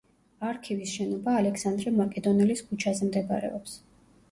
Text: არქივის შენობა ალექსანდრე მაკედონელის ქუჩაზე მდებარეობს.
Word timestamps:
არქივის 0.51 0.93
შენობა 0.99 1.35
ალექსანდრე 1.41 1.95
მაკედონელის 1.99 2.65
ქუჩაზე 2.73 3.13
მდებარეობს. 3.13 3.79